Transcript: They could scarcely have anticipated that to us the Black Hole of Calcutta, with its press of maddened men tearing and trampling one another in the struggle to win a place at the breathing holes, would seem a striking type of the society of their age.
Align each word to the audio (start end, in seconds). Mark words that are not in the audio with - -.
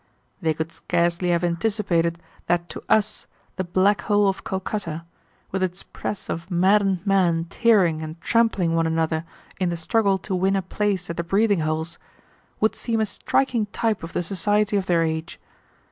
They 0.41 0.55
could 0.55 0.71
scarcely 0.71 1.29
have 1.29 1.43
anticipated 1.43 2.17
that 2.47 2.69
to 2.69 2.81
us 2.89 3.27
the 3.55 3.63
Black 3.63 4.01
Hole 4.01 4.27
of 4.27 4.43
Calcutta, 4.43 5.05
with 5.51 5.61
its 5.61 5.83
press 5.83 6.27
of 6.27 6.49
maddened 6.49 7.05
men 7.05 7.45
tearing 7.51 8.01
and 8.01 8.19
trampling 8.19 8.73
one 8.73 8.87
another 8.87 9.25
in 9.59 9.69
the 9.69 9.77
struggle 9.77 10.17
to 10.17 10.33
win 10.33 10.55
a 10.55 10.63
place 10.63 11.11
at 11.11 11.17
the 11.17 11.23
breathing 11.23 11.59
holes, 11.59 11.99
would 12.59 12.75
seem 12.75 12.99
a 12.99 13.05
striking 13.05 13.67
type 13.67 14.01
of 14.01 14.13
the 14.13 14.23
society 14.23 14.75
of 14.75 14.87
their 14.87 15.03
age. 15.03 15.39